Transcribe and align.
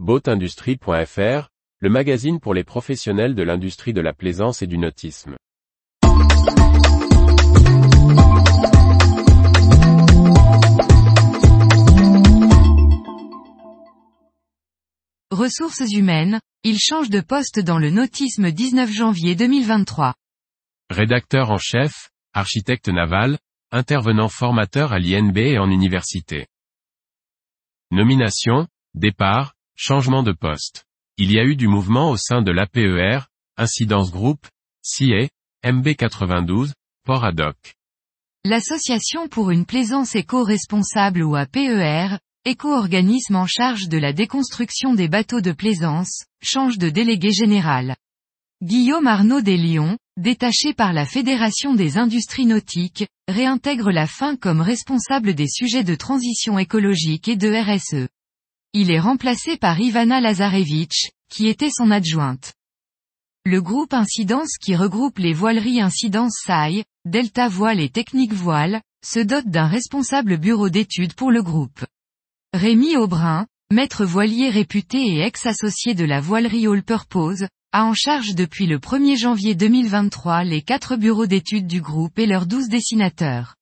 Boatindustrie.fr, 0.00 1.48
le 1.78 1.88
magazine 1.88 2.40
pour 2.40 2.52
les 2.52 2.64
professionnels 2.64 3.36
de 3.36 3.44
l'industrie 3.44 3.92
de 3.92 4.00
la 4.00 4.12
plaisance 4.12 4.60
et 4.60 4.66
du 4.66 4.76
nautisme. 4.76 5.36
Ressources 15.30 15.92
humaines, 15.92 16.40
il 16.64 16.80
change 16.80 17.08
de 17.08 17.20
poste 17.20 17.60
dans 17.60 17.78
le 17.78 17.90
nautisme 17.90 18.50
19 18.50 18.90
janvier 18.90 19.36
2023. 19.36 20.14
Rédacteur 20.90 21.52
en 21.52 21.58
chef, 21.58 22.10
architecte 22.32 22.88
naval, 22.88 23.38
intervenant 23.70 24.28
formateur 24.28 24.92
à 24.92 24.98
l'INB 24.98 25.38
et 25.38 25.58
en 25.60 25.70
université. 25.70 26.48
Nomination, 27.92 28.66
départ, 28.94 29.54
changement 29.76 30.22
de 30.22 30.32
poste. 30.32 30.84
Il 31.16 31.32
y 31.32 31.38
a 31.38 31.44
eu 31.44 31.56
du 31.56 31.68
mouvement 31.68 32.10
au 32.10 32.16
sein 32.16 32.42
de 32.42 32.50
l'APER, 32.50 33.20
Incidence 33.56 34.10
Group, 34.10 34.46
CIE, 34.82 35.28
MB92, 35.64 36.72
Port 37.04 37.24
ad 37.24 37.40
hoc. 37.40 37.56
L'Association 38.44 39.28
pour 39.28 39.50
une 39.50 39.64
plaisance 39.64 40.14
éco-responsable 40.14 41.22
ou 41.22 41.34
APER, 41.34 42.18
éco-organisme 42.44 43.36
en 43.36 43.46
charge 43.46 43.88
de 43.88 43.96
la 43.96 44.12
déconstruction 44.12 44.94
des 44.94 45.08
bateaux 45.08 45.40
de 45.40 45.52
plaisance, 45.52 46.24
change 46.42 46.78
de 46.78 46.90
délégué 46.90 47.32
général. 47.32 47.96
Guillaume 48.62 49.06
Arnaud 49.06 49.40
des 49.40 49.56
Lions, 49.56 49.98
détaché 50.16 50.74
par 50.74 50.92
la 50.92 51.06
Fédération 51.06 51.74
des 51.74 51.96
industries 51.96 52.46
nautiques, 52.46 53.06
réintègre 53.28 53.90
la 53.90 54.06
fin 54.06 54.36
comme 54.36 54.60
responsable 54.60 55.34
des 55.34 55.48
sujets 55.48 55.84
de 55.84 55.94
transition 55.94 56.58
écologique 56.58 57.28
et 57.28 57.36
de 57.36 57.48
RSE. 57.48 58.08
Il 58.76 58.90
est 58.90 58.98
remplacé 58.98 59.56
par 59.56 59.78
Ivana 59.78 60.20
Lazarevich, 60.20 61.12
qui 61.30 61.46
était 61.46 61.70
son 61.70 61.92
adjointe. 61.92 62.54
Le 63.44 63.62
groupe 63.62 63.94
Incidence 63.94 64.58
qui 64.60 64.74
regroupe 64.74 65.20
les 65.20 65.32
voileries 65.32 65.80
Incidence 65.80 66.40
SAI, 66.44 66.82
Delta 67.04 67.46
Voile 67.46 67.78
et 67.78 67.88
Technique 67.88 68.32
Voile, 68.32 68.82
se 69.06 69.20
dote 69.20 69.46
d'un 69.46 69.68
responsable 69.68 70.38
bureau 70.38 70.70
d'études 70.70 71.14
pour 71.14 71.30
le 71.30 71.40
groupe. 71.40 71.86
Rémi 72.52 72.96
Aubrin, 72.96 73.46
maître 73.70 74.04
voilier 74.04 74.50
réputé 74.50 74.98
et 75.06 75.20
ex-associé 75.20 75.94
de 75.94 76.04
la 76.04 76.20
voilerie 76.20 76.66
All 76.66 76.82
Purpose, 76.82 77.46
a 77.70 77.84
en 77.84 77.94
charge 77.94 78.34
depuis 78.34 78.66
le 78.66 78.80
1er 78.80 79.16
janvier 79.16 79.54
2023 79.54 80.42
les 80.42 80.62
quatre 80.62 80.96
bureaux 80.96 81.26
d'études 81.26 81.68
du 81.68 81.80
groupe 81.80 82.18
et 82.18 82.26
leurs 82.26 82.46
douze 82.46 82.68
dessinateurs. 82.68 83.54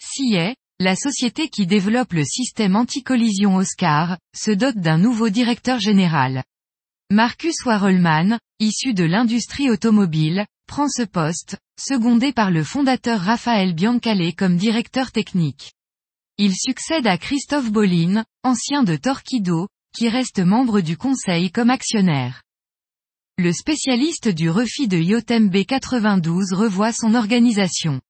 CIE, 0.00 0.54
la 0.80 0.96
société 0.96 1.48
qui 1.48 1.66
développe 1.66 2.12
le 2.12 2.24
système 2.24 2.76
anti-collision 2.76 3.56
Oscar, 3.56 4.18
se 4.34 4.50
dote 4.50 4.78
d'un 4.78 4.98
nouveau 4.98 5.28
directeur 5.28 5.78
général. 5.78 6.42
Marcus 7.10 7.54
Warelman, 7.64 8.38
issu 8.58 8.94
de 8.94 9.04
l'industrie 9.04 9.70
automobile, 9.70 10.46
prend 10.66 10.88
ce 10.88 11.02
poste, 11.02 11.58
secondé 11.78 12.32
par 12.32 12.50
le 12.50 12.64
fondateur 12.64 13.20
Raphaël 13.20 13.74
Biancalé 13.74 14.32
comme 14.32 14.56
directeur 14.56 15.12
technique. 15.12 15.72
Il 16.38 16.54
succède 16.54 17.06
à 17.06 17.18
Christophe 17.18 17.70
Bolin, 17.70 18.24
ancien 18.42 18.82
de 18.82 18.96
Torquido, 18.96 19.68
qui 19.94 20.08
reste 20.08 20.40
membre 20.40 20.80
du 20.80 20.96
conseil 20.96 21.50
comme 21.50 21.70
actionnaire. 21.70 22.42
Le 23.38 23.52
spécialiste 23.52 24.28
du 24.28 24.48
refit 24.50 24.88
de 24.88 24.96
Yotem 24.96 25.48
B92 25.50 26.54
revoit 26.54 26.92
son 26.92 27.14
organisation. 27.14 28.00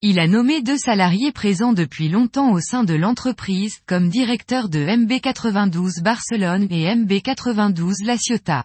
Il 0.00 0.20
a 0.20 0.28
nommé 0.28 0.62
deux 0.62 0.78
salariés 0.78 1.32
présents 1.32 1.72
depuis 1.72 2.08
longtemps 2.08 2.52
au 2.52 2.60
sein 2.60 2.84
de 2.84 2.94
l'entreprise 2.94 3.80
comme 3.84 4.08
directeur 4.08 4.68
de 4.68 4.78
MB92 4.78 6.02
Barcelone 6.02 6.68
et 6.70 6.84
MB92 6.94 8.04
La 8.04 8.16
Ciotat. 8.16 8.64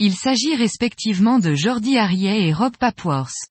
Il 0.00 0.16
s'agit 0.16 0.56
respectivement 0.56 1.38
de 1.38 1.54
Jordi 1.54 1.98
Ariet 1.98 2.48
et 2.48 2.52
Rob 2.52 2.76
Papworth. 2.78 3.46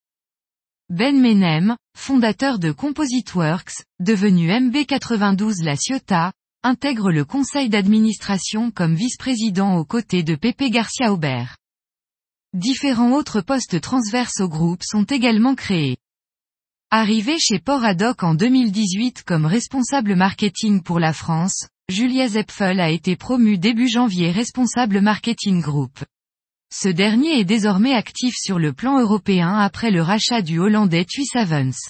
Ben 0.89 1.17
Menem, 1.17 1.77
fondateur 1.97 2.59
de 2.59 2.73
CompositeWorks, 2.73 3.85
devenu 4.01 4.50
MB92 4.50 5.63
La 5.63 5.78
Ciotat, 5.78 6.34
intègre 6.63 7.13
le 7.13 7.23
conseil 7.23 7.69
d'administration 7.69 8.72
comme 8.72 8.94
vice-président 8.94 9.78
aux 9.78 9.85
côtés 9.85 10.23
de 10.23 10.35
Pepe 10.35 10.69
Garcia 10.69 11.13
Aubert. 11.13 11.56
Différents 12.53 13.13
autres 13.13 13.39
postes 13.39 13.79
transverses 13.79 14.41
au 14.41 14.50
groupe 14.50 14.84
sont 14.84 15.06
également 15.06 15.56
créés. 15.56 15.95
Arrivé 16.91 17.40
chez 17.40 17.59
Port 17.59 17.84
Adoc 17.84 18.22
en 18.23 18.35
2018 18.35 19.23
comme 19.23 19.47
responsable 19.47 20.16
marketing 20.16 20.84
pour 20.84 21.00
la 21.00 21.13
France, 21.13 21.68
Julia 21.90 22.28
Zepfel 22.28 22.79
a 22.79 22.91
été 22.91 23.16
promue 23.16 23.57
début 23.57 23.90
janvier 23.90 24.31
responsable 24.31 25.01
marketing 25.01 25.62
group. 25.62 26.06
Ce 26.72 26.88
dernier 26.88 27.40
est 27.40 27.44
désormais 27.44 27.94
actif 27.94 28.35
sur 28.38 28.59
le 28.59 28.72
plan 28.72 29.00
européen 29.00 29.57
après 29.57 29.90
le 29.90 30.01
rachat 30.01 30.44
du 30.44 30.59
Hollandais 30.59 31.06
Tui 31.06 31.25
Savens. 31.25 31.90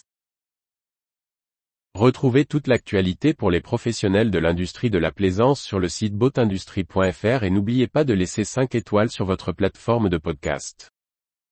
Retrouvez 1.94 2.46
toute 2.46 2.68
l'actualité 2.68 3.34
pour 3.34 3.52
les 3.52 3.62
professionnels 3.62 4.32
de 4.32 4.40
l'industrie 4.40 4.90
de 4.90 4.98
la 4.98 5.12
plaisance 5.12 5.62
sur 5.62 5.80
le 5.80 5.90
site 5.90 6.14
boatindustrie.fr 6.14 7.44
et 7.44 7.50
n'oubliez 7.50 7.88
pas 7.88 8.06
de 8.06 8.14
laisser 8.14 8.46
5 8.46 8.76
étoiles 8.76 9.12
sur 9.12 9.26
votre 9.26 9.52
plateforme 9.52 10.08
de 10.08 10.18
podcast. 10.18 10.92